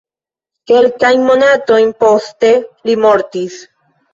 Kelkajn 0.71 1.27
monatojn 1.27 1.93
poste 2.01 2.53
li 2.91 2.97
mortis. 3.07 3.63